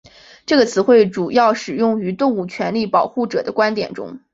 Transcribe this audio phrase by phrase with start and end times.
[0.47, 4.19] 这个词汇主要使用于动物权利保护者的观点中。